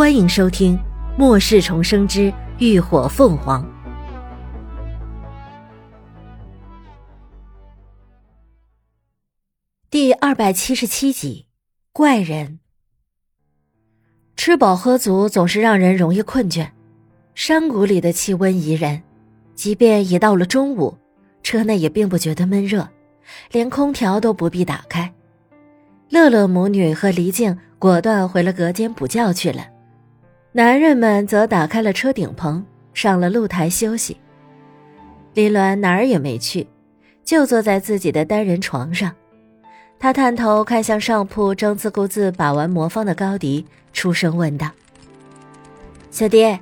[0.00, 0.78] 欢迎收听
[1.18, 3.62] 《末世重生之浴火凤凰》
[9.90, 11.44] 第二百七十七集。
[11.92, 12.60] 怪人
[14.36, 16.70] 吃饱喝足总是让人容易困倦。
[17.34, 19.02] 山谷里的气温宜人，
[19.54, 20.96] 即便已到了中午，
[21.42, 22.88] 车内也并不觉得闷热，
[23.52, 25.12] 连空调都不必打开。
[26.08, 29.66] 乐乐母女和黎静果断回了隔间补觉去了。
[30.52, 34.16] 男人们则打开了车顶棚，上了露台休息。
[35.32, 36.66] 林鸾哪儿也没去，
[37.22, 39.12] 就坐在自己的单人床上。
[40.00, 44.68] 他探头看向上铺正自顾自把玩魔方的高迪，出声问道
[46.10, 46.58] ：“小弟，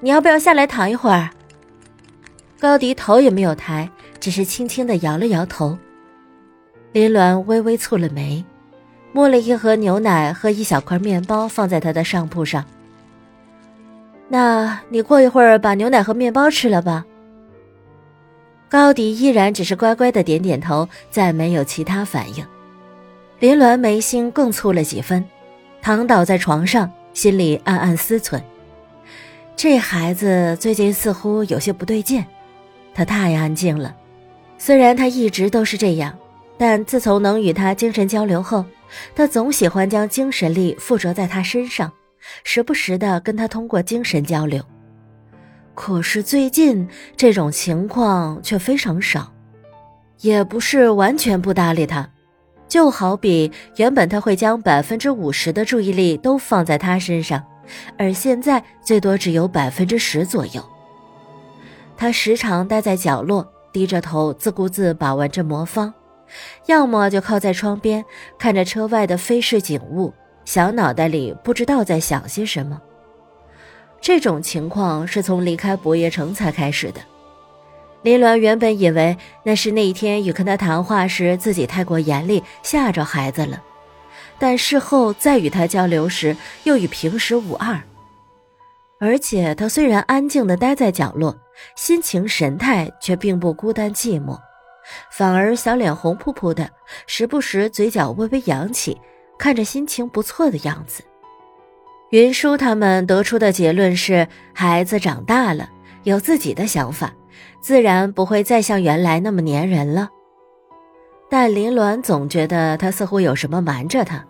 [0.00, 1.30] 你要不要下来躺一会儿？”
[2.60, 3.88] 高迪头也没有抬，
[4.20, 5.78] 只是轻轻的摇了摇头。
[6.92, 8.44] 林鸾微微蹙了眉，
[9.12, 12.62] 摸了一盒牛奶和一小块面包放在他的上铺上。
[14.32, 17.04] 那你过一会儿把牛奶和面包吃了吧。
[18.68, 22.46] 高迪依然只是乖乖的点点头，再没有其他反应。
[23.40, 25.24] 林鸾眉心更蹙了几分，
[25.82, 28.40] 躺倒在床上，心里暗暗思忖：
[29.56, 32.24] 这孩子最近似乎有些不对劲。
[32.94, 33.96] 他太安静了，
[34.58, 36.16] 虽然他一直都是这样，
[36.56, 38.64] 但自从能与他精神交流后，
[39.16, 41.90] 他总喜欢将精神力附着在他身上。
[42.44, 44.64] 时不时的跟他通过精神交流，
[45.74, 49.32] 可是最近这种情况却非常少，
[50.20, 52.10] 也不是完全不搭理他，
[52.68, 57.44] 就好比原本他会将百分之五十的注意力都放在他身上，
[57.96, 60.64] 而现在最多只有百分之十左右。
[61.96, 65.92] 他时常待在角落，低着头自顾自把玩着魔方，
[66.66, 68.04] 要么就靠在窗边
[68.38, 70.12] 看着车外的飞逝景物。
[70.44, 72.80] 小脑袋里不知道在想些什么。
[74.00, 77.00] 这种情况是从离开博业城才开始的。
[78.02, 83.62] 林鸾原本以为那是那一天与跟他谈话时自己太过严厉，吓着孩子了，
[84.38, 86.34] 但事后再与他交流时
[86.64, 87.78] 又与平时无二。
[88.98, 91.36] 而且他虽然安静地待在角落，
[91.76, 94.38] 心情神态却并不孤单寂寞，
[95.10, 96.70] 反而小脸红扑扑的，
[97.06, 98.98] 时不时嘴角微微扬起。
[99.40, 101.02] 看着心情不错的样子，
[102.10, 105.70] 云舒他们得出的结论是：孩子长大了，
[106.02, 107.14] 有自己的想法，
[107.62, 110.10] 自然不会再像原来那么粘人了。
[111.30, 114.22] 但林鸾总觉得他似乎有什么瞒着他，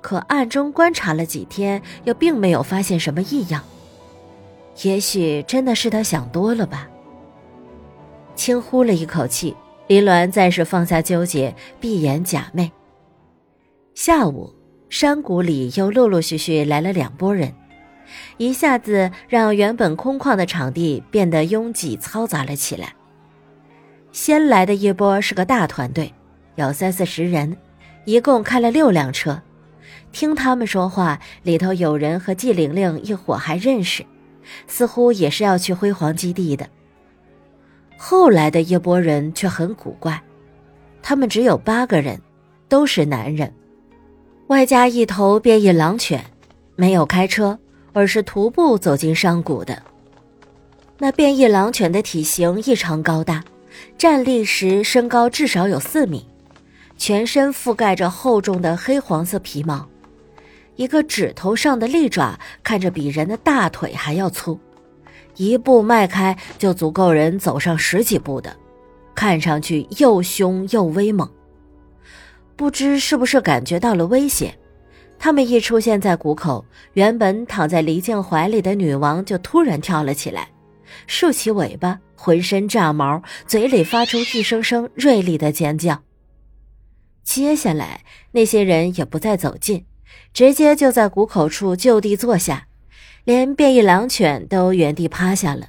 [0.00, 3.62] 可暗中观察了几天，又并没有发现什么异样。
[4.82, 6.88] 也许真的是他想多了吧。
[8.34, 9.54] 轻呼了一口气，
[9.86, 12.68] 林鸾暂时放下纠结，闭眼假寐。
[13.94, 14.54] 下午，
[14.88, 17.52] 山谷里又陆陆续续来了两拨人，
[18.38, 22.94] 一下子让原本空旷的场地变得拥挤嘈杂了起来。
[24.12, 26.14] 先来的一波是个大团队，
[26.54, 27.56] 有三四十人，
[28.04, 29.42] 一共开了六辆车。
[30.12, 34.04] 听他们说话，里头有人和季玲玲一伙还认识，
[34.66, 36.66] 似乎也是要去辉煌基地的。
[37.98, 40.22] 后来的一波人却很古怪，
[41.02, 42.20] 他们只有八个人，
[42.68, 43.52] 都是男人。
[44.50, 46.24] 外加一头变异狼犬，
[46.74, 47.56] 没有开车，
[47.92, 49.80] 而是徒步走进山谷的。
[50.98, 53.44] 那变异狼犬的体型异常高大，
[53.96, 56.26] 站立时身高至少有四米，
[56.96, 59.88] 全身覆盖着厚重的黑黄色皮毛，
[60.74, 64.58] 一个指头上的利爪看着比人的大腿还要粗，
[65.36, 68.56] 一步迈开就足够人走上十几步的，
[69.14, 71.30] 看上去又凶又威猛。
[72.60, 74.54] 不知是不是感觉到了危险，
[75.18, 76.62] 他们一出现在谷口，
[76.92, 80.50] 原本躺在黎静怀里的女王就突然跳了起来，
[81.06, 86.02] 竖起尾巴，浑身炸毛，嘴里发出一声声锐利的尖叫。
[87.24, 89.86] 接下来，那些人也不再走近，
[90.34, 92.66] 直接就在谷口处就地坐下，
[93.24, 95.68] 连变异狼犬都原地趴下了。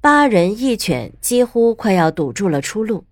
[0.00, 3.04] 八人一犬几乎快要堵住了出路。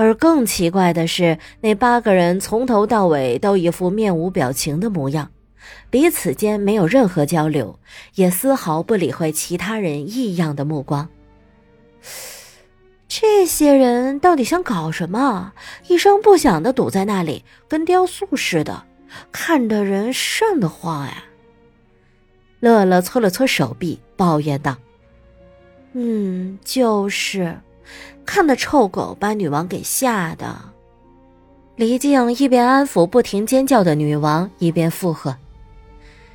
[0.00, 5.32] 而更奇怪的是，那八个人从头到尾都一副面无表情的模样，
[5.90, 7.80] 彼此间没有任何交流，
[8.14, 11.08] 也丝毫不理会其他人异样的目光。
[13.08, 15.52] 这些人到底想搞什么？
[15.88, 18.84] 一声不响的堵在那里，跟雕塑似的，
[19.32, 21.24] 看得人瘆得慌呀！
[22.60, 24.76] 乐乐搓了搓手臂，抱怨道
[25.94, 27.58] ：“嗯，就是。”
[28.24, 30.54] 看那臭狗把女王给吓的，
[31.76, 35.36] 黎静一边安抚不停尖叫的女王，一边附和。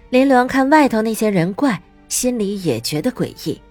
[0.09, 3.61] 林鸾看外头那些人怪，心里也觉得诡异。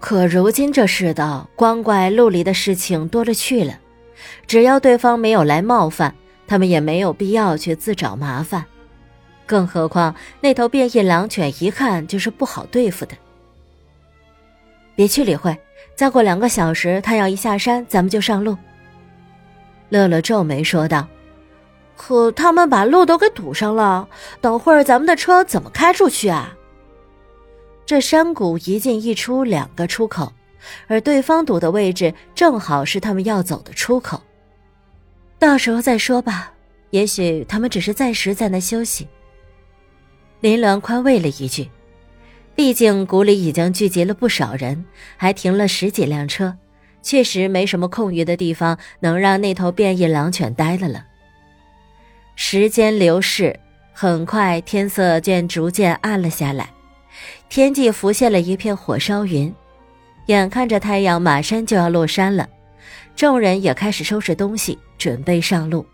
[0.00, 3.78] 可如今这世道，光怪陆离的事情多了去了。
[4.46, 6.14] 只要对方没有来冒犯，
[6.46, 8.64] 他们也没有必要去自找麻烦。
[9.46, 13.14] 更何况那头变异狼犬一看就是不好对付的。
[14.94, 15.56] 别去理会，
[15.94, 18.56] 再过两个小时，太阳一下山，咱们就上路。
[19.88, 21.06] 乐乐皱眉说道
[21.96, 24.08] ：“可他们把路都给堵上了，
[24.40, 26.56] 等会儿咱们的车怎么开出去啊？”
[27.84, 30.32] 这山谷一进一出两个出口，
[30.86, 34.22] 而对方堵的位置正好是他们要走的出口。
[35.38, 36.52] 到时候再说吧，
[36.90, 39.06] 也许他们只是暂时在那休息。
[40.40, 41.68] 林鸾宽慰了一句。
[42.54, 44.84] 毕竟谷里已经聚集了不少人，
[45.16, 46.56] 还停了十几辆车，
[47.02, 51.06] 确实没什么空余的地方能让那头变异狼犬待了了。
[52.36, 53.58] 时间流逝，
[53.92, 56.70] 很快天色便逐渐暗了下来，
[57.48, 59.52] 天际浮现了一片火烧云，
[60.26, 62.48] 眼看着太阳马上就要落山了，
[63.16, 65.86] 众人也开始收拾东西，准备上路。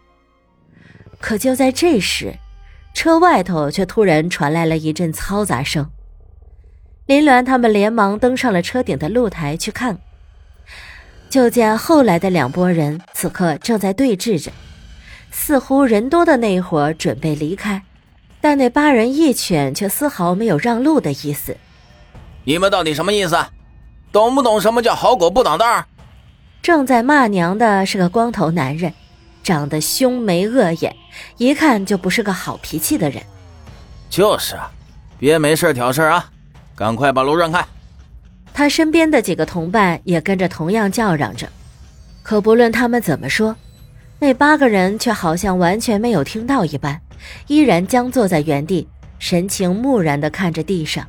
[1.20, 2.34] 可就在这时，
[2.94, 5.88] 车外头却突然传来了一阵嘈杂声。
[7.08, 9.96] 林鸾他们连忙登上了车顶的露台去看，
[11.30, 14.52] 就见后来的两拨人此刻正在对峙着，
[15.30, 17.82] 似乎人多的那伙准备离开，
[18.42, 21.56] 但那八人一犬却丝毫没有让路的意思。
[22.44, 23.38] 你们到底什么意思？
[24.12, 25.86] 懂不懂什么叫好狗不挡道？
[26.60, 28.92] 正在骂娘的是个光头男人，
[29.42, 30.94] 长得凶眉恶眼，
[31.38, 33.22] 一看就不是个好脾气的人。
[34.10, 34.70] 就是啊，
[35.18, 36.30] 别没事挑事啊！
[36.78, 37.66] 赶快把路让开！
[38.54, 41.48] 他身边的几个同伴也跟着同样叫嚷着，
[42.22, 43.56] 可不论他们怎么说，
[44.20, 47.00] 那八个人却好像完全没有听到一般，
[47.48, 48.86] 依然僵坐在原地，
[49.18, 51.04] 神情木然地看着地上。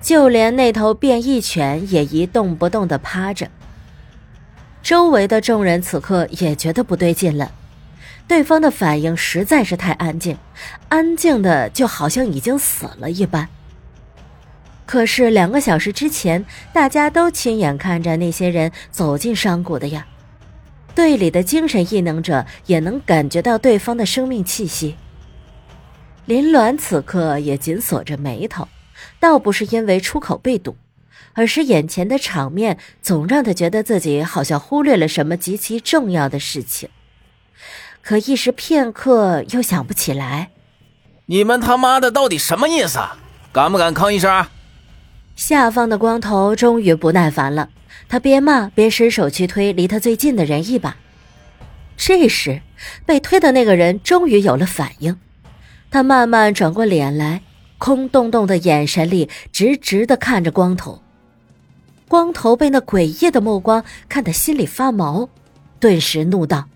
[0.00, 3.46] 就连那头变异犬也一动不动地趴着。
[4.82, 7.52] 周围的众人此刻也觉得不对劲了，
[8.26, 10.38] 对方的反应实在是太安静，
[10.88, 13.46] 安静的就好像已经死了一般。
[14.86, 20.06] 可是两个小时之前，大家都亲眼看着那些人走进山谷的呀。
[20.94, 24.96] 队里的精神异能者也能感觉到对方的生命气息。
[26.26, 28.68] 林鸾此刻也紧锁着眉头，
[29.18, 30.76] 倒不是因为出口被堵，
[31.32, 36.88] 而是眼前的场面总让他觉得自己好像忽略了什么极其重要的事情。
[38.02, 40.50] 可一时片刻又想不起来。
[41.26, 43.00] 你们他妈的到底什么意思？
[43.52, 44.46] 敢不敢吭一声？
[45.36, 47.68] 下方的光头终于不耐烦了，
[48.08, 50.96] 他边骂边伸手去推离他最近的人一把。
[51.96, 52.62] 这时，
[53.04, 55.18] 被推的那个人终于有了反应，
[55.90, 57.42] 他慢慢转过脸来，
[57.78, 61.02] 空洞洞的眼神里直直的看着光头。
[62.06, 65.28] 光头被那诡异的目光看得心里发毛，
[65.80, 66.66] 顿时怒道：“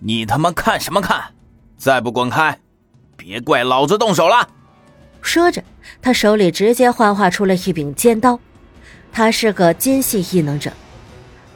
[0.00, 1.32] 你他妈看什么看？
[1.78, 2.58] 再不滚开，
[3.16, 4.48] 别怪老子动手了！”
[5.20, 5.62] 说着，
[6.00, 8.38] 他手里直接幻化出了一柄尖刀。
[9.12, 10.72] 他是个金系异能者，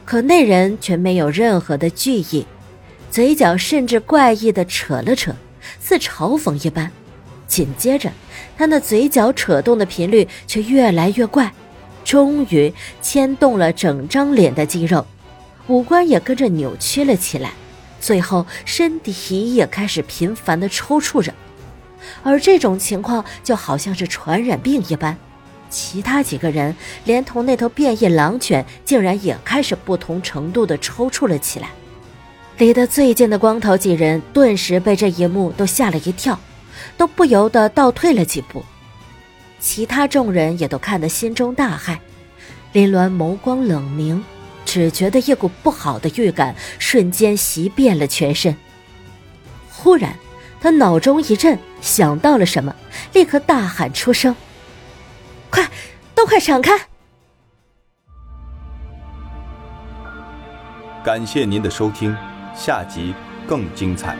[0.05, 2.47] 可那人却没有任何的惧意，
[3.11, 5.35] 嘴角甚至怪异的扯了扯，
[5.81, 6.91] 似嘲讽一般。
[7.47, 8.11] 紧接着，
[8.57, 11.53] 他那嘴角扯动的频率却越来越怪，
[12.03, 15.07] 终于牵动了整张脸的肌肉，
[15.67, 17.53] 五官也跟着扭曲了起来，
[18.01, 21.33] 最后身体也开始频繁的抽搐着。
[22.23, 25.17] 而这种情况就好像是传染病一般，
[25.71, 31.71] 其他几个人连同那头变异狼犬，竟然也开始不同程度的抽搐了起来。
[32.59, 36.39] 离得最近的光头几人顿时被这一幕都吓了一跳，
[36.97, 38.65] 都不由得倒退了几步。
[39.59, 41.99] 其他众人也都看得心中大骇。
[42.73, 44.23] 林鸾眸光冷凝，
[44.65, 48.55] 只觉得一股不好的预感瞬间袭遍了全身。
[49.71, 50.15] 忽然。
[50.61, 52.75] 他脑中一震，想到了什么，
[53.13, 54.35] 立刻大喊出声
[55.51, 55.69] ：“快，
[56.15, 56.73] 都快闪开！”
[61.05, 62.17] 感谢您的收听，
[62.55, 63.13] 下集
[63.47, 64.17] 更精彩。